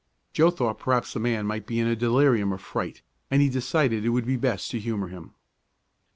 [0.33, 4.03] Joe thought perhaps the man might be in a delirium of fright, and he decided
[4.03, 5.35] it would be best to humor him.